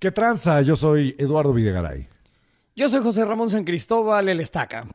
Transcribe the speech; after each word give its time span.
¿Qué 0.00 0.10
tranza? 0.10 0.62
Yo 0.62 0.76
soy 0.76 1.14
Eduardo 1.18 1.52
Videgaray. 1.52 2.08
Yo 2.74 2.88
soy 2.88 3.02
José 3.02 3.26
Ramón 3.26 3.50
San 3.50 3.64
Cristóbal, 3.64 4.30
el 4.30 4.40
estaca. 4.40 4.86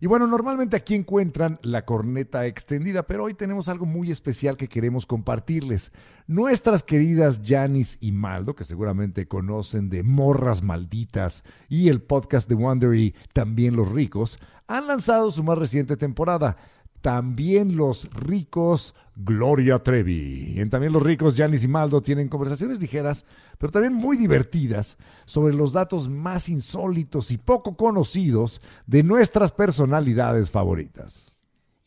Y 0.00 0.06
bueno, 0.06 0.26
normalmente 0.26 0.74
aquí 0.74 0.94
encuentran 0.94 1.58
la 1.60 1.84
corneta 1.84 2.46
extendida, 2.46 3.02
pero 3.02 3.24
hoy 3.24 3.34
tenemos 3.34 3.68
algo 3.68 3.84
muy 3.84 4.10
especial 4.10 4.56
que 4.56 4.66
queremos 4.66 5.04
compartirles. 5.04 5.92
Nuestras 6.26 6.82
queridas 6.82 7.42
Janis 7.44 7.98
y 8.00 8.10
Maldo, 8.12 8.54
que 8.54 8.64
seguramente 8.64 9.28
conocen 9.28 9.90
de 9.90 10.02
Morras 10.02 10.62
Malditas 10.62 11.44
y 11.68 11.90
el 11.90 12.00
podcast 12.00 12.48
de 12.48 12.54
Wondery 12.54 13.14
También 13.34 13.76
los 13.76 13.92
Ricos, 13.92 14.38
han 14.66 14.86
lanzado 14.86 15.30
su 15.30 15.42
más 15.42 15.58
reciente 15.58 15.98
temporada. 15.98 16.56
También 17.00 17.76
los 17.76 18.10
ricos 18.12 18.94
Gloria 19.14 19.80
Trevi. 19.80 20.54
Y 20.54 20.60
en 20.60 20.70
También 20.70 20.92
los 20.92 21.02
ricos, 21.02 21.34
Janis 21.36 21.64
y 21.64 21.68
Maldo 21.68 22.00
tienen 22.00 22.28
conversaciones 22.28 22.80
ligeras, 22.80 23.24
pero 23.58 23.72
también 23.72 23.94
muy 23.94 24.16
divertidas 24.16 24.96
sobre 25.24 25.54
los 25.54 25.72
datos 25.72 26.08
más 26.08 26.48
insólitos 26.48 27.30
y 27.30 27.38
poco 27.38 27.76
conocidos 27.76 28.60
de 28.86 29.02
nuestras 29.02 29.52
personalidades 29.52 30.50
favoritas. 30.50 31.32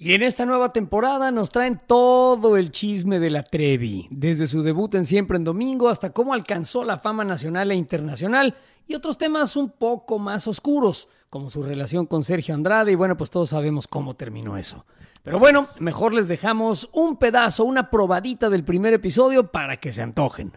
Y 0.04 0.16
en 0.16 0.24
esta 0.24 0.48
nueva 0.48 0.74
temporada 0.74 1.30
nos 1.30 1.52
traen 1.52 1.78
todo 1.78 2.58
el 2.58 2.72
chisme 2.72 3.20
de 3.20 3.30
la 3.30 3.44
Trevi, 3.44 4.08
desde 4.10 4.48
su 4.48 4.64
debut 4.64 4.96
en 4.96 5.06
Siempre 5.06 5.38
en 5.38 5.44
Domingo 5.44 5.90
hasta 5.90 6.10
cómo 6.10 6.34
alcanzó 6.34 6.84
la 6.84 6.98
fama 6.98 7.24
nacional 7.24 7.70
e 7.70 7.76
internacional 7.76 8.56
y 8.88 8.96
otros 8.96 9.20
temas 9.20 9.56
un 9.56 9.70
poco 9.70 10.18
más 10.18 10.48
oscuros, 10.48 11.08
como 11.30 11.52
su 11.52 11.62
relación 11.62 12.08
con 12.08 12.24
Sergio 12.24 12.56
Andrade 12.56 12.94
y 12.94 12.96
bueno, 12.96 13.16
pues 13.16 13.30
todos 13.30 13.52
sabemos 13.52 13.88
cómo 13.88 14.16
terminó 14.16 14.58
eso. 14.58 14.88
Pero 15.22 15.38
bueno, 15.38 15.68
mejor 15.80 16.16
les 16.16 16.28
dejamos 16.28 16.90
un 16.94 17.18
pedazo, 17.18 17.64
una 17.64 17.92
probadita 17.92 18.50
del 18.50 18.64
primer 18.64 18.96
episodio 18.96 19.52
para 19.52 19.78
que 19.78 19.92
se 19.92 20.02
antojen. 20.02 20.52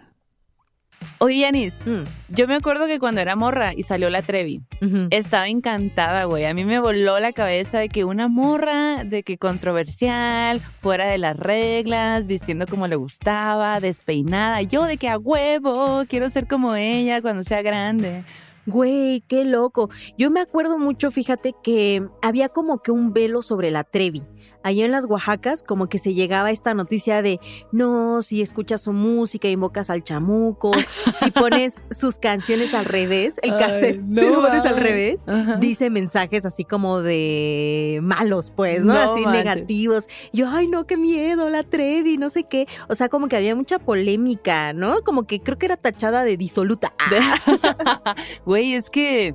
Oye, 1.19 1.41
Yanis, 1.41 1.83
yo 2.29 2.47
me 2.49 2.55
acuerdo 2.55 2.87
que 2.87 2.99
cuando 2.99 3.21
era 3.21 3.37
morra 3.37 3.73
y 3.75 3.83
salió 3.83 4.11
la 4.11 4.23
Trevi, 4.23 4.63
estaba 5.11 5.49
encantada, 5.49 6.24
güey. 6.24 6.45
A 6.45 6.55
mí 6.55 6.65
me 6.65 6.79
voló 6.79 7.19
la 7.21 7.33
cabeza 7.33 7.79
de 7.79 7.88
que 7.88 8.05
una 8.05 8.29
morra, 8.29 9.05
de 9.05 9.23
que 9.23 9.38
controversial, 9.38 10.61
fuera 10.61 11.07
de 11.07 11.19
las 11.19 11.37
reglas, 11.37 12.27
vistiendo 12.27 12.66
como 12.66 12.87
le 12.87 12.96
gustaba, 12.96 13.80
despeinada. 13.80 14.63
Yo 14.63 14.85
de 14.85 14.96
que 14.96 15.09
a 15.09 15.19
huevo, 15.19 16.05
quiero 16.09 16.29
ser 16.29 16.46
como 16.46 16.74
ella 16.74 17.23
cuando 17.23 17.43
sea 17.43 17.63
grande. 17.63 18.24
Güey, 18.66 19.23
qué 19.29 19.45
loco. 19.45 19.90
Yo 20.16 20.30
me 20.30 20.40
acuerdo 20.40 20.79
mucho, 20.79 21.10
fíjate, 21.10 21.54
que 21.62 22.07
había 22.23 22.48
como 22.48 22.79
que 22.79 22.90
un 22.90 23.12
velo 23.12 23.43
sobre 23.43 23.71
la 23.71 23.84
Trevi. 23.84 24.23
Allá 24.62 24.87
en 24.87 24.93
las 24.93 25.04
Oaxacas, 25.04 25.62
como 25.62 25.88
que 25.88 25.98
se 25.98 26.15
llegaba 26.15 26.51
esta 26.51 26.73
noticia 26.73 27.21
de, 27.21 27.38
no, 27.71 28.23
si 28.23 28.40
escuchas 28.40 28.82
su 28.82 28.93
música, 28.93 29.48
invocas 29.48 29.90
al 29.90 30.02
chamuco, 30.02 30.73
si 31.18 31.30
pones 31.30 31.87
sus 31.90 32.16
canciones 32.16 32.73
al 32.73 32.87
revés, 32.87 33.38
el 33.43 33.51
cassette, 33.51 34.01
si 34.15 34.26
lo 34.26 34.40
pones 34.40 34.65
al 34.65 34.76
revés, 34.76 35.26
dice 35.60 35.90
mensajes 35.90 36.46
así 36.46 36.65
como 36.65 37.01
de 37.01 38.01
malos, 38.02 38.52
pues, 38.56 38.84
¿no? 38.84 38.95
así 38.95 39.26
negativos. 39.26 40.09
Yo, 40.32 40.49
ay, 40.49 40.68
no, 40.68 40.87
qué 40.87 40.96
miedo, 40.96 41.51
la 41.51 41.62
Trevi, 41.62 42.16
no 42.16 42.30
sé 42.30 42.45
qué. 42.45 42.66
O 42.88 42.95
sea, 42.95 43.09
como 43.10 43.28
que 43.28 43.37
había 43.37 43.54
mucha 43.54 43.78
polémica, 43.78 44.73
¿no? 44.73 45.02
Como 45.02 45.26
que 45.26 45.40
creo 45.40 45.59
que 45.59 45.66
era 45.66 45.76
tachada 45.76 46.24
de 46.24 46.37
disoluta. 46.38 46.95
Güey, 48.55 48.74
es 48.74 48.88
que 48.88 49.35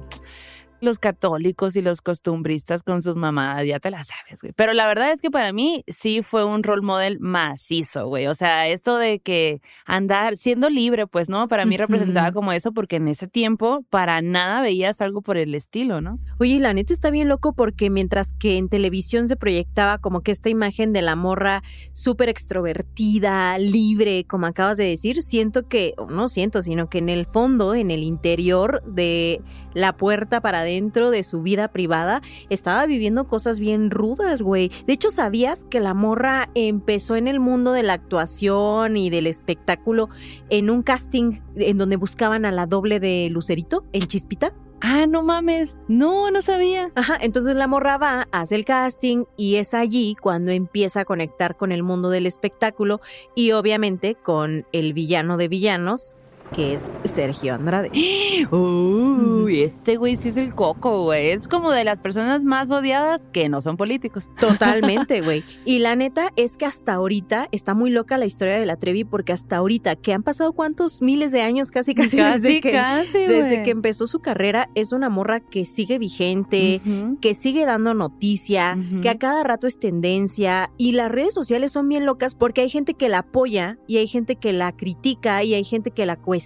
los 0.82 1.00
católicos 1.00 1.76
y 1.76 1.82
los 1.82 2.02
costumbristas 2.02 2.84
con 2.84 3.02
sus 3.02 3.16
mamadas, 3.16 3.66
ya 3.66 3.80
te 3.80 3.92
la 3.92 4.04
sabes, 4.04 4.42
güey. 4.42 4.54
Pero 4.56 4.74
la 4.74 4.88
verdad 4.88 5.12
es 5.12 5.22
que 5.22 5.32
para 5.32 5.54
mí 5.54 5.84
sí 5.88 6.22
fue 6.22 6.44
un 6.46 6.64
role 6.64 6.82
model 6.82 7.20
macizo, 7.20 8.08
güey. 8.08 8.28
O 8.28 8.36
sea, 8.36 8.68
esto 8.68 8.98
de 8.98 9.20
que 9.20 9.62
andar 9.86 10.38
siendo 10.38 10.70
libre, 10.70 11.08
pues, 11.08 11.30
¿no? 11.30 11.48
Para 11.48 11.66
mí 11.66 11.78
representaba 11.78 12.32
como 12.32 12.52
eso 12.52 12.72
porque 12.72 12.98
en 12.98 13.08
ese 13.08 13.28
tiempo 13.28 13.86
para 13.90 14.22
nada 14.22 14.62
veías 14.62 15.02
algo 15.02 15.22
por 15.22 15.38
el 15.38 15.56
estilo, 15.56 16.02
¿no? 16.02 16.20
Oye, 16.40 16.60
la 16.60 16.74
neta 16.74 16.94
está 16.94 17.10
bien 17.10 17.28
loco 17.28 17.54
porque 17.54 17.90
mientras 17.90 18.34
que 18.34 18.58
en 18.58 18.70
televisión 18.70 19.28
se 19.28 19.36
proyectaba 19.36 19.98
como 19.98 20.22
que 20.22 20.32
esta 20.32 20.50
imagen 20.50 20.94
de 20.94 21.02
la 21.02 21.16
morra 21.16 21.62
súper 21.94 22.30
extrovertida, 22.30 23.58
libre, 23.58 24.26
como 24.26 24.46
acabas 24.46 24.78
de 24.78 24.86
decir, 24.86 25.22
siento 25.22 25.68
que, 25.68 25.94
no 26.10 26.28
siento, 26.28 26.62
sino 26.62 26.90
que 26.90 27.00
en 27.00 27.10
el 27.10 27.26
fondo, 27.26 27.74
en 27.74 27.92
el 27.92 28.04
interior 28.04 28.84
de 28.86 29.42
la 29.74 29.96
puerta 29.96 30.42
para 30.42 30.64
dentro 30.70 31.10
de 31.10 31.24
su 31.24 31.42
vida 31.42 31.68
privada, 31.70 32.22
estaba 32.50 32.86
viviendo 32.86 33.28
cosas 33.28 33.60
bien 33.60 33.90
rudas, 33.90 34.42
güey. 34.42 34.72
De 34.86 34.94
hecho, 34.94 35.10
¿sabías 35.12 35.64
que 35.66 35.80
la 35.80 35.94
morra 35.94 36.50
empezó 36.54 37.16
en 37.16 37.28
el 37.28 37.40
mundo 37.40 37.72
de 37.72 37.84
la 37.84 37.94
actuación 37.94 38.98
y 38.98 39.10
del 39.10 39.28
espectáculo 39.28 40.10
en 40.50 40.70
un 40.70 40.84
casting 40.84 41.42
en 41.56 41.78
donde 41.78 41.96
buscaban 41.96 42.46
a 42.46 42.52
la 42.52 42.66
doble 42.66 43.00
de 43.00 43.30
Lucerito, 43.32 43.84
en 43.94 44.02
Chispita? 44.02 44.54
Ah, 44.82 45.08
no 45.08 45.24
mames. 45.24 45.78
No, 45.88 46.32
no 46.32 46.42
sabía. 46.42 46.92
Ajá, 46.96 47.18
entonces 47.20 47.56
la 47.56 47.68
morra 47.68 47.98
va, 47.98 48.28
hace 48.32 48.56
el 48.56 48.64
casting 48.64 49.26
y 49.36 49.56
es 49.56 49.74
allí 49.74 50.16
cuando 50.22 50.52
empieza 50.52 51.02
a 51.02 51.06
conectar 51.06 51.58
con 51.58 51.72
el 51.72 51.84
mundo 51.84 52.10
del 52.10 52.26
espectáculo 52.26 53.02
y 53.36 53.52
obviamente 53.52 54.16
con 54.16 54.66
el 54.72 54.94
villano 54.94 55.36
de 55.36 55.50
villanos, 55.50 56.18
que 56.54 56.74
es 56.74 56.96
Sergio 57.04 57.56
Andrade. 57.56 57.92
Uy, 58.52 59.62
este 59.62 59.98
güey 59.98 60.16
sí 60.16 60.30
es 60.30 60.38
el 60.38 60.54
coco, 60.54 61.04
güey. 61.04 61.30
Es 61.30 61.48
como 61.48 61.72
de 61.72 61.84
las 61.84 62.02
personas 62.02 62.44
más 62.44 62.72
odiadas 62.72 63.28
que 63.28 63.50
no 63.50 63.62
son 63.62 63.78
políticos. 63.78 64.30
Totalmente, 64.40 65.22
güey. 65.22 65.44
Y 65.66 65.80
la 65.80 65.96
neta 65.96 66.32
es 66.36 66.58
que 66.58 66.66
hasta 66.66 66.94
ahorita 66.94 67.50
está 67.52 67.74
muy 67.74 67.90
loca 67.90 68.18
la 68.18 68.26
historia 68.26 68.60
de 68.60 68.66
la 68.66 68.78
Trevi 68.78 69.04
porque 69.04 69.34
hasta 69.34 69.58
ahorita, 69.58 69.96
que 69.96 70.14
han 70.14 70.24
pasado 70.24 70.54
cuántos 70.54 71.02
miles 71.02 71.32
de 71.32 71.42
años, 71.42 71.72
casi, 71.72 71.96
casi, 71.96 72.18
Casi, 72.18 72.42
desde, 72.44 72.60
que, 72.60 72.72
casi, 72.72 73.20
desde 73.26 73.64
que 73.64 73.72
empezó 73.72 74.08
su 74.08 74.20
carrera, 74.20 74.70
es 74.76 74.92
una 74.92 75.10
morra 75.10 75.40
que 75.40 75.66
sigue 75.66 75.98
vigente, 75.98 76.82
que 77.22 77.34
sigue 77.34 77.66
dando 77.66 77.94
noticia, 77.94 78.78
que 79.02 79.10
a 79.10 79.18
cada 79.18 79.44
rato 79.44 79.68
es 79.68 79.80
tendencia 79.80 80.72
y 80.78 80.94
las 80.94 81.12
redes 81.12 81.34
sociales 81.34 81.72
son 81.72 81.88
bien 81.88 82.06
locas 82.06 82.36
porque 82.36 82.62
hay 82.62 82.70
gente 82.70 82.94
que 82.94 83.10
la 83.10 83.20
apoya 83.20 83.78
y 83.88 83.98
hay 83.98 84.08
gente 84.08 84.36
que 84.36 84.54
la 84.54 84.76
critica 84.76 85.44
y 85.44 85.54
hay 85.54 85.64
gente 85.64 85.92
que 85.92 86.06
la 86.06 86.16
cuestiona, 86.16 86.39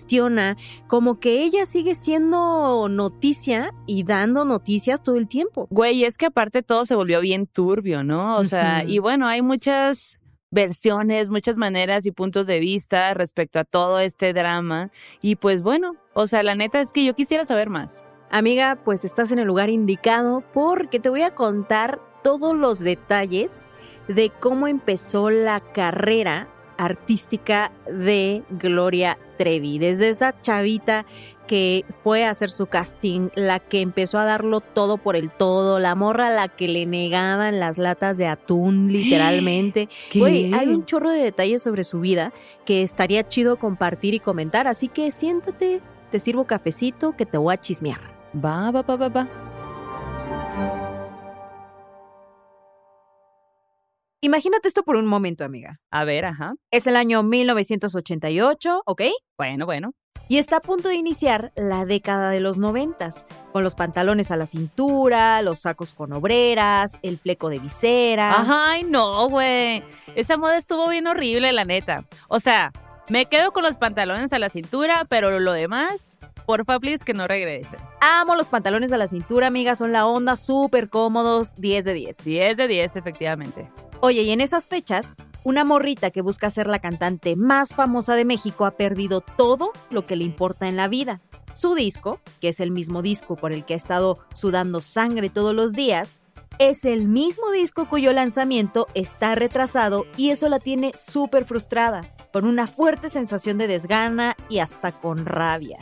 como 0.88 1.20
que 1.20 1.44
ella 1.44 1.66
sigue 1.66 1.96
siendo 1.96 2.88
noticia 2.90 3.74
y 3.86 4.04
dando 4.04 4.46
noticias 4.46 5.02
todo 5.04 5.18
el 5.18 5.28
tiempo. 5.28 5.68
Güey, 5.70 6.04
es 6.04 6.18
que 6.18 6.28
aparte 6.28 6.64
todo 6.64 6.86
se 6.86 6.96
volvió 6.96 7.22
bien 7.22 7.48
turbio, 7.48 8.04
¿no? 8.04 8.38
O 8.38 8.46
sea, 8.46 8.84
y 8.84 9.00
bueno, 9.00 9.28
hay 9.28 9.42
muchas 9.42 10.20
versiones, 10.52 11.30
muchas 11.30 11.58
maneras 11.58 12.06
y 12.06 12.12
puntos 12.12 12.48
de 12.48 12.60
vista 12.60 13.14
respecto 13.14 13.60
a 13.60 13.64
todo 13.64 14.00
este 14.00 14.34
drama. 14.34 14.92
Y 15.22 15.36
pues 15.36 15.62
bueno, 15.62 15.96
o 16.14 16.28
sea, 16.28 16.44
la 16.44 16.56
neta 16.56 16.80
es 16.80 16.92
que 16.92 17.04
yo 17.04 17.16
quisiera 17.16 17.44
saber 17.44 17.70
más. 17.70 18.04
Amiga, 18.30 18.80
pues 18.84 19.04
estás 19.04 19.32
en 19.32 19.40
el 19.40 19.48
lugar 19.48 19.70
indicado 19.70 20.44
porque 20.54 21.00
te 21.00 21.10
voy 21.10 21.22
a 21.24 21.36
contar 21.36 22.00
todos 22.24 22.56
los 22.56 22.80
detalles 22.80 23.68
de 24.08 24.32
cómo 24.40 24.68
empezó 24.68 25.30
la 25.30 25.60
carrera 25.74 26.50
artística 26.78 27.72
de 27.88 28.44
Gloria 28.50 29.18
Trevi. 29.38 29.80
Desde 29.80 30.10
esa 30.10 30.40
chavita 30.42 31.06
que 31.48 31.86
fue 32.04 32.26
a 32.26 32.30
hacer 32.30 32.50
su 32.50 32.68
casting, 32.68 33.30
la 33.36 33.60
que 33.60 33.82
empezó 33.82 34.18
a 34.20 34.26
darlo 34.26 34.62
todo 34.62 34.98
por 34.98 35.16
el 35.16 35.30
todo, 35.30 35.80
la 35.80 35.96
morra 35.96 36.28
a 36.28 36.34
la 36.34 36.48
que 36.48 36.68
le 36.68 36.86
negaban 36.86 37.60
las 37.60 37.78
latas 37.78 38.18
de 38.18 38.28
atún 38.28 38.88
literalmente. 38.92 39.90
Güey, 40.16 40.54
hay 40.54 40.68
un 40.68 40.86
chorro 40.86 41.12
de 41.12 41.22
detalles 41.22 41.62
sobre 41.62 41.84
su 41.84 42.00
vida 42.00 42.34
que 42.66 42.82
estaría 42.82 43.28
chido 43.28 43.58
compartir 43.58 44.14
y 44.14 44.20
comentar, 44.20 44.68
así 44.68 44.88
que 44.88 45.12
siéntate, 45.12 45.82
te 46.10 46.20
sirvo 46.20 46.46
cafecito 46.46 47.16
que 47.16 47.26
te 47.26 47.38
voy 47.38 47.54
a 47.54 47.60
chismear. 47.60 48.14
Va, 48.34 48.72
va, 48.72 48.82
va, 48.82 48.96
va, 48.96 49.10
va. 49.10 49.53
Imagínate 54.24 54.70
esto 54.70 54.84
por 54.84 54.96
un 54.96 55.06
momento, 55.06 55.44
amiga. 55.44 55.82
A 55.92 56.06
ver, 56.06 56.24
ajá. 56.24 56.54
Es 56.72 56.88
el 56.88 56.96
año 56.96 57.24
1988, 57.24 58.84
¿ok? 58.86 59.02
Bueno, 59.38 59.66
bueno. 59.66 59.92
Y 60.30 60.38
está 60.38 60.58
a 60.58 60.62
punto 60.62 60.88
de 60.88 60.96
iniciar 60.96 61.52
la 61.58 61.84
década 61.84 62.30
de 62.30 62.40
los 62.40 62.58
noventas, 62.58 63.26
con 63.52 63.66
los 63.66 63.76
pantalones 63.76 64.32
a 64.32 64.38
la 64.38 64.46
cintura, 64.46 65.42
los 65.42 65.60
sacos 65.60 65.94
con 65.94 66.14
obreras, 66.14 67.00
el 67.02 67.18
fleco 67.18 67.50
de 67.50 67.60
visera. 67.60 68.46
Ay, 68.48 68.84
no, 68.84 69.28
güey. 69.28 69.84
Esa 70.16 70.38
moda 70.38 70.56
estuvo 70.56 70.88
bien 70.88 71.06
horrible, 71.06 71.52
la 71.52 71.66
neta. 71.66 72.06
O 72.30 72.40
sea, 72.40 72.72
me 73.10 73.26
quedo 73.26 73.52
con 73.52 73.64
los 73.64 73.76
pantalones 73.76 74.32
a 74.32 74.40
la 74.40 74.48
cintura, 74.48 75.04
pero 75.10 75.38
lo 75.42 75.52
demás, 75.52 76.18
porfa, 76.46 76.80
please, 76.80 77.04
que 77.04 77.14
no 77.14 77.28
regresen. 77.28 77.80
Amo 78.02 78.36
los 78.36 78.50
pantalones 78.50 78.92
a 78.92 78.98
la 78.98 79.08
cintura, 79.08 79.48
amiga, 79.48 79.76
son 79.76 79.92
la 79.92 80.06
onda, 80.06 80.36
súper 80.36 80.90
cómodos, 80.90 81.56
10 81.56 81.86
de 81.86 81.94
10. 81.94 82.24
10 82.24 82.58
de 82.58 82.68
10, 82.68 82.96
efectivamente. 82.96 83.70
Oye, 84.02 84.24
y 84.24 84.32
en 84.32 84.42
esas 84.42 84.68
fechas, 84.68 85.16
una 85.46 85.64
morrita 85.64 86.12
que 86.12 86.22
busca 86.22 86.50
ser 86.50 86.68
la 86.68 86.80
cantante 86.80 87.38
más 87.38 87.74
famosa 87.74 88.16
de 88.16 88.26
México 88.26 88.66
ha 88.66 88.72
perdido 88.72 89.22
todo 89.22 89.72
lo 89.92 90.06
que 90.06 90.18
le 90.18 90.26
importa 90.26 90.68
en 90.68 90.76
la 90.76 90.90
vida. 90.90 91.22
Su 91.54 91.76
disco, 91.76 92.20
que 92.42 92.50
es 92.50 92.60
el 92.60 92.72
mismo 92.72 93.02
disco 93.02 93.36
por 93.36 93.54
el 93.54 93.64
que 93.64 93.76
ha 93.76 93.78
estado 93.78 94.20
sudando 94.34 94.82
sangre 94.82 95.30
todos 95.30 95.56
los 95.56 95.72
días, 95.72 96.22
es 96.60 96.86
el 96.86 97.08
mismo 97.08 97.52
disco 97.52 97.88
cuyo 97.88 98.14
lanzamiento 98.14 98.88
está 98.94 99.36
retrasado 99.36 100.06
y 100.18 100.30
eso 100.30 100.50
la 100.50 100.60
tiene 100.60 100.92
súper 100.96 101.46
frustrada, 101.46 102.02
con 102.32 102.46
una 102.46 102.68
fuerte 102.68 103.10
sensación 103.10 103.58
de 103.58 103.68
desgana 103.68 104.36
y 104.50 104.60
hasta 104.60 104.92
con 104.92 105.26
rabia. 105.26 105.78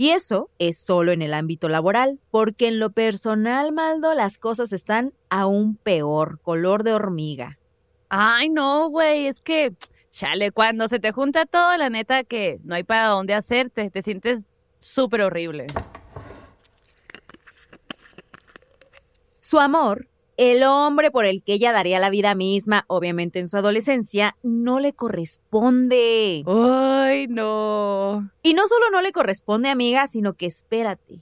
Y 0.00 0.12
eso 0.12 0.48
es 0.58 0.78
solo 0.78 1.12
en 1.12 1.20
el 1.20 1.34
ámbito 1.34 1.68
laboral, 1.68 2.18
porque 2.30 2.68
en 2.68 2.78
lo 2.78 2.88
personal, 2.88 3.70
Maldo, 3.70 4.14
las 4.14 4.38
cosas 4.38 4.72
están 4.72 5.12
aún 5.28 5.76
peor, 5.76 6.40
color 6.40 6.84
de 6.84 6.94
hormiga. 6.94 7.58
Ay, 8.08 8.48
no, 8.48 8.88
güey, 8.88 9.26
es 9.26 9.42
que, 9.42 9.74
chale, 10.10 10.52
cuando 10.52 10.88
se 10.88 11.00
te 11.00 11.12
junta 11.12 11.44
todo, 11.44 11.76
la 11.76 11.90
neta 11.90 12.24
que 12.24 12.60
no 12.64 12.76
hay 12.76 12.82
para 12.82 13.08
dónde 13.08 13.34
hacerte, 13.34 13.90
te 13.90 14.00
sientes 14.00 14.46
súper 14.78 15.20
horrible. 15.20 15.66
Su 19.40 19.58
amor, 19.58 20.08
el 20.40 20.62
hombre 20.62 21.10
por 21.10 21.26
el 21.26 21.42
que 21.44 21.52
ella 21.52 21.70
daría 21.70 22.00
la 22.00 22.08
vida 22.08 22.34
misma, 22.34 22.86
obviamente 22.88 23.40
en 23.40 23.50
su 23.50 23.58
adolescencia, 23.58 24.38
no 24.42 24.80
le 24.80 24.94
corresponde. 24.94 26.44
Ay, 26.46 27.26
no. 27.28 28.30
Y 28.42 28.54
no 28.54 28.66
solo 28.66 28.86
no 28.90 29.02
le 29.02 29.12
corresponde, 29.12 29.68
amiga, 29.68 30.06
sino 30.06 30.32
que 30.32 30.46
espérate, 30.46 31.20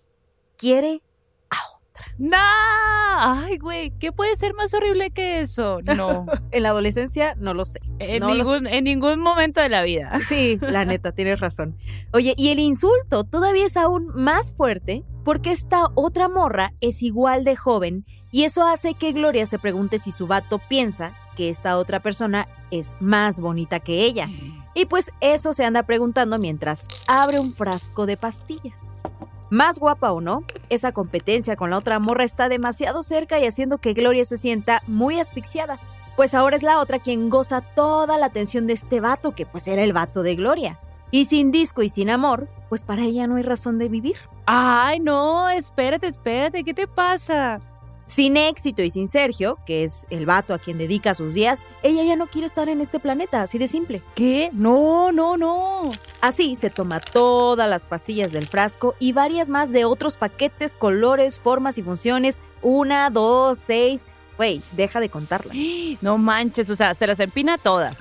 quiere 0.57 1.03
a 1.51 1.57
otra. 1.75 2.07
No. 2.17 2.37
Ay, 2.39 3.59
güey, 3.59 3.91
¿qué 3.99 4.13
puede 4.13 4.37
ser 4.37 4.55
más 4.55 4.73
horrible 4.73 5.11
que 5.11 5.41
eso? 5.41 5.81
No. 5.83 6.27
En 6.53 6.63
la 6.63 6.69
adolescencia 6.69 7.35
no 7.35 7.55
lo 7.55 7.65
sé. 7.65 7.81
En, 7.99 8.21
No 8.21 8.29
lo 8.29 8.35
ningún, 8.35 8.67
en 8.69 8.85
ningún 8.85 9.19
momento 9.19 9.61
de 9.61 9.69
la 9.69 9.83
vida. 9.83 10.17
Sí, 10.29 10.61
la 10.61 10.85
neta, 10.85 11.11
tienes 11.11 11.41
razón. 11.41 11.77
Oye, 12.13 12.35
y 12.37 12.51
el 12.51 12.61
insulto 12.61 13.25
todavía 13.25 13.67
es 13.67 13.77
aún 13.77 14.13
más 14.15 14.55
fuerte 14.55 15.03
porque 15.29 15.51
esta 15.51 15.91
otra 15.95 16.27
morra 16.27 16.73
es 16.81 17.03
igual 17.03 17.45
de 17.45 17.55
joven 17.55 18.07
y 18.33 18.45
eso 18.45 18.67
hace 18.67 18.95
que 18.95 19.13
Gloria 19.13 19.45
se 19.45 19.59
pregunte 19.59 19.99
si 19.99 20.11
su 20.11 20.27
vato 20.27 20.59
piensa 20.59 21.13
que 21.37 21.51
esta 21.51 21.77
otra 21.77 22.01
persona 22.01 22.49
es 22.71 22.97
más 22.99 23.39
bonita 23.39 23.79
que 23.79 24.07
ella. 24.07 24.27
Y 24.73 24.87
pues 24.87 25.11
eso 25.21 25.53
se 25.53 25.67
anda 25.67 25.83
preguntando 25.83 26.39
mientras 26.39 26.89
abre 27.09 27.41
un 27.41 27.53
frasco 27.53 28.07
de 28.07 28.17
pastillas. 28.17 29.03
Más 29.51 29.79
guapa 29.79 30.13
o 30.13 30.23
no, 30.23 30.45
esa 30.71 30.93
competencia 30.93 31.57
con 31.57 31.69
la 31.69 31.77
otra 31.77 31.99
morra 31.99 32.25
está 32.25 32.49
demasiado 32.49 33.03
cerca 33.03 33.39
y 33.39 33.45
haciendo 33.45 33.77
que 33.77 33.93
Gloria 33.93 34.25
se 34.25 34.39
sienta 34.39 34.83
muy 34.87 35.21
asfixiada. 35.21 35.79
Pues 36.17 36.33
ahora 36.33 36.57
es 36.57 36.63
la 36.63 36.81
otra 36.81 37.01
quien 37.01 37.29
goza 37.29 37.61
toda 37.61 38.17
la 38.17 38.25
atención 38.25 38.67
de 38.67 38.73
este 38.73 39.01
vato, 39.01 39.35
que 39.35 39.45
pues 39.45 39.69
era 39.69 39.85
el 39.85 39.93
vato 39.93 40.23
de 40.23 40.37
Gloria. 40.37 40.81
Y 41.11 41.27
sin 41.27 41.51
disco 41.51 41.83
y 41.83 41.91
sin 41.91 42.09
amor, 42.09 42.49
pues 42.71 42.85
para 42.85 43.03
ella 43.03 43.27
no 43.27 43.37
hay 43.37 43.43
razón 43.43 43.77
de 43.77 43.91
vivir. 43.91 44.17
Ay, 44.51 44.99
no, 45.01 45.47
espérate, 45.51 46.07
espérate, 46.07 46.65
¿qué 46.65 46.73
te 46.73 46.87
pasa? 46.89 47.61
Sin 48.07 48.39
éxito 48.39 48.81
y 48.81 48.89
sin 48.89 49.07
Sergio, 49.07 49.59
que 49.67 49.85
es 49.85 50.07
el 50.09 50.25
vato 50.25 50.55
a 50.55 50.59
quien 50.59 50.79
dedica 50.79 51.13
sus 51.13 51.35
días, 51.35 51.67
ella 51.83 52.03
ya 52.03 52.17
no 52.17 52.29
quiere 52.29 52.47
estar 52.47 52.67
en 52.71 52.81
este 52.81 52.99
planeta, 52.99 53.43
así 53.43 53.59
de 53.59 53.67
simple. 53.67 54.03
¿Qué? 54.15 54.49
No, 54.55 55.13
no, 55.13 55.37
no. 55.37 55.91
Así 56.23 56.57
se 56.57 56.71
toma 56.71 56.99
todas 56.99 57.69
las 57.69 57.87
pastillas 57.87 58.33
del 58.33 58.47
frasco 58.47 58.95
y 58.99 59.13
varias 59.13 59.51
más 59.51 59.71
de 59.71 59.85
otros 59.85 60.17
paquetes, 60.17 60.77
colores, 60.77 61.39
formas 61.39 61.77
y 61.77 61.83
funciones. 61.83 62.43
Una, 62.63 63.11
dos, 63.11 63.59
seis. 63.59 64.07
Güey, 64.39 64.63
deja 64.73 64.99
de 64.99 65.11
contarlas. 65.11 65.55
No 66.01 66.17
manches, 66.17 66.71
o 66.71 66.75
sea, 66.75 66.95
se 66.95 67.07
las 67.07 67.21
empina 67.21 67.59
todas. 67.59 67.99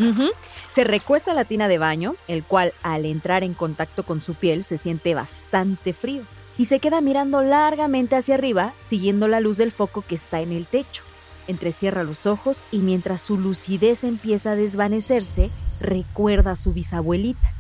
Se 0.72 0.86
recuesta 0.86 1.32
a 1.32 1.34
la 1.34 1.44
tina 1.44 1.68
de 1.68 1.78
baño, 1.78 2.16
el 2.30 2.46
cual 2.46 2.72
al 2.84 3.04
entrar 3.04 3.44
en 3.44 3.54
contacto 3.54 4.04
con 4.04 4.22
su 4.22 4.34
piel 4.34 4.64
se 4.64 4.78
siente 4.78 5.14
bastante 5.14 5.92
frío. 5.92 6.24
Y 6.58 6.66
se 6.66 6.80
queda 6.80 7.02
mirando 7.02 7.42
largamente 7.42 8.16
hacia 8.16 8.36
arriba, 8.36 8.74
siguiendo 8.82 9.28
la 9.28 9.40
luz 9.40 9.58
del 9.58 9.72
foco 9.72 10.02
que 10.02 10.16
está 10.16 10.42
en 10.42 10.52
el 10.52 10.66
techo. 10.66 11.04
Entrecierra 11.48 12.04
los 12.04 12.26
ojos 12.26 12.66
y 12.72 12.80
mientras 12.80 13.22
su 13.22 13.38
lucidez 13.38 14.04
empieza 14.04 14.52
a 14.52 14.56
desvanecerse, 14.56 15.50
recuerda 15.80 16.52
a 16.52 16.56
su 16.56 16.74
bisabuelita. 16.74 17.54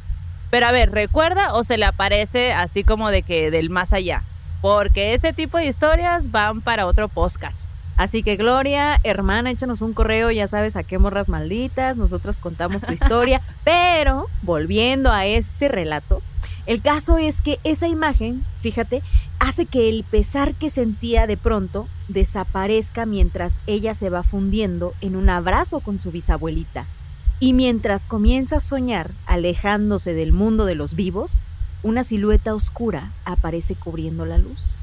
Pero 0.49 0.65
a 0.65 0.71
ver, 0.71 0.91
¿recuerda 0.91 1.53
o 1.53 1.63
se 1.63 1.77
le 1.77 1.85
aparece 1.85 2.53
así 2.53 2.83
como 2.83 3.11
de 3.11 3.21
que 3.21 3.51
del 3.51 3.69
más 3.69 3.93
allá? 3.93 4.23
Porque 4.61 5.13
ese 5.13 5.33
tipo 5.33 5.57
de 5.57 5.67
historias 5.67 6.31
van 6.31 6.61
para 6.61 6.85
otro 6.87 7.07
podcast. 7.07 7.67
Así 7.97 8.21
que 8.21 8.35
Gloria, 8.35 8.99
hermana, 9.03 9.49
échanos 9.49 9.81
un 9.81 9.93
correo, 9.93 10.29
ya 10.31 10.47
sabes 10.47 10.75
a 10.75 10.83
qué 10.83 10.99
morras 10.99 11.29
malditas, 11.29 11.97
nosotras 11.97 12.37
contamos 12.37 12.83
tu 12.83 12.91
historia. 12.93 13.41
Pero, 13.63 14.27
volviendo 14.43 15.11
a 15.11 15.25
este 15.25 15.67
relato, 15.67 16.21
el 16.67 16.81
caso 16.81 17.17
es 17.17 17.41
que 17.41 17.59
esa 17.63 17.87
imagen, 17.87 18.43
fíjate, 18.61 19.01
hace 19.39 19.65
que 19.65 19.87
el 19.87 20.03
pesar 20.03 20.53
que 20.53 20.69
sentía 20.69 21.25
de 21.25 21.37
pronto 21.37 21.87
desaparezca 22.09 23.05
mientras 23.05 23.61
ella 23.67 23.93
se 23.93 24.09
va 24.09 24.21
fundiendo 24.21 24.93
en 24.99 25.15
un 25.15 25.29
abrazo 25.29 25.79
con 25.79 25.97
su 25.97 26.11
bisabuelita. 26.11 26.85
Y 27.39 27.53
mientras 27.53 28.03
comienza 28.03 28.57
a 28.57 28.59
soñar, 28.59 29.11
alejándose 29.27 30.13
del 30.13 30.33
mundo 30.33 30.65
de 30.65 30.75
los 30.75 30.93
vivos, 30.93 31.41
una 31.83 32.03
silueta 32.03 32.53
oscura 32.53 33.11
aparece 33.23 33.75
cubriendo 33.75 34.25
la 34.25 34.37
luz. 34.37 34.79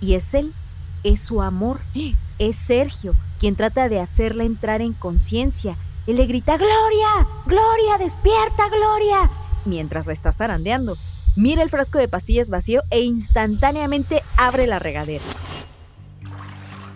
Y 0.00 0.14
es 0.14 0.32
él, 0.32 0.54
es 1.04 1.20
su 1.20 1.42
amor, 1.42 1.80
es 2.38 2.56
Sergio, 2.56 3.14
quien 3.38 3.56
trata 3.56 3.90
de 3.90 4.00
hacerla 4.00 4.44
entrar 4.44 4.80
en 4.80 4.94
conciencia. 4.94 5.76
Él 6.06 6.16
le 6.16 6.24
grita, 6.24 6.56
Gloria, 6.56 7.28
Gloria, 7.44 7.98
despierta, 7.98 8.68
Gloria, 8.68 9.30
mientras 9.66 10.06
la 10.06 10.14
está 10.14 10.32
zarandeando. 10.32 10.96
Mira 11.36 11.62
el 11.62 11.68
frasco 11.68 11.98
de 11.98 12.08
pastillas 12.08 12.48
vacío 12.48 12.80
e 12.90 13.02
instantáneamente 13.02 14.22
abre 14.38 14.66
la 14.66 14.78
regadera. 14.78 15.22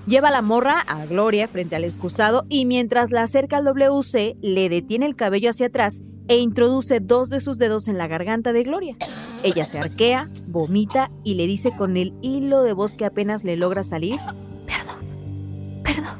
Lleva 0.06 0.31
la 0.31 0.40
morra 0.40 0.81
a 0.81 1.04
Gloria 1.04 1.46
frente 1.46 1.76
al 1.76 1.84
excusado 1.84 2.46
y 2.48 2.64
mientras 2.64 3.10
la 3.10 3.22
acerca 3.22 3.58
al 3.58 3.64
WC, 3.64 4.37
le 4.40 4.70
detiene 4.70 5.04
el 5.04 5.14
cabello 5.14 5.50
hacia 5.50 5.66
atrás 5.66 6.02
e 6.26 6.38
introduce 6.38 7.00
dos 7.00 7.28
de 7.28 7.40
sus 7.40 7.58
dedos 7.58 7.87
en 7.87 7.98
la 7.98 8.06
garganta 8.06 8.54
de 8.54 8.62
Gloria. 8.64 8.96
Ella 9.42 9.66
se 9.66 9.78
arquea, 9.78 10.31
vomita 10.46 11.10
y 11.22 11.34
le 11.34 11.46
dice 11.46 11.76
con 11.76 11.98
el 11.98 12.14
hilo 12.22 12.62
de 12.62 12.72
voz 12.72 12.94
que 12.94 13.04
apenas 13.04 13.44
le 13.44 13.56
logra 13.56 13.82
salir, 13.82 14.19
perdón, 14.66 15.82
perdón. 15.84 16.19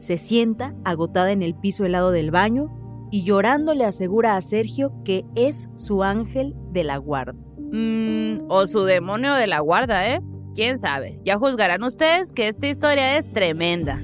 Se 0.00 0.18
sienta 0.18 0.74
agotada 0.84 1.30
en 1.30 1.42
el 1.42 1.54
piso 1.54 1.84
helado 1.84 2.10
del 2.10 2.32
baño 2.32 2.81
y 3.12 3.24
llorando 3.24 3.74
le 3.74 3.84
asegura 3.84 4.34
a 4.34 4.40
Sergio 4.40 4.90
que 5.04 5.24
es 5.36 5.68
su 5.76 6.02
ángel 6.02 6.56
de 6.72 6.82
la 6.82 6.96
guarda. 6.96 7.34
Mm, 7.58 8.46
o 8.48 8.66
su 8.66 8.84
demonio 8.84 9.34
de 9.34 9.46
la 9.46 9.60
guarda, 9.60 10.08
¿eh? 10.08 10.20
¿Quién 10.54 10.78
sabe? 10.78 11.20
Ya 11.22 11.38
juzgarán 11.38 11.82
ustedes 11.84 12.32
que 12.32 12.48
esta 12.48 12.66
historia 12.66 13.18
es 13.18 13.30
tremenda. 13.30 14.00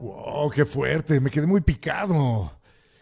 ¡Wow! 0.00 0.50
¡Qué 0.50 0.64
fuerte! 0.64 1.20
Me 1.20 1.30
quedé 1.30 1.46
muy 1.46 1.60
picado. 1.60 2.52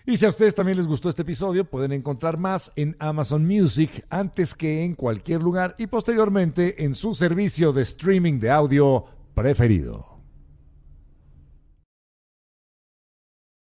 Y 0.04 0.16
si 0.16 0.26
a 0.26 0.28
ustedes 0.28 0.54
también 0.54 0.76
les 0.76 0.88
gustó 0.88 1.08
este 1.08 1.22
episodio, 1.22 1.64
pueden 1.64 1.92
encontrar 1.92 2.38
más 2.38 2.72
en 2.74 2.96
Amazon 2.98 3.46
Music 3.46 4.04
antes 4.10 4.54
que 4.54 4.84
en 4.84 4.94
cualquier 4.94 5.42
lugar 5.42 5.76
y 5.78 5.86
posteriormente 5.86 6.84
en 6.84 6.94
su 6.96 7.14
servicio 7.14 7.72
de 7.72 7.82
streaming 7.82 8.40
de 8.40 8.50
audio 8.50 9.04
preferido. 9.34 10.15